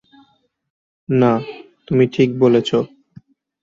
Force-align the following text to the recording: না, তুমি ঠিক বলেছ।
না, 1.09 1.31
তুমি 1.87 2.05
ঠিক 2.07 2.29
বলেছ। 2.39 2.69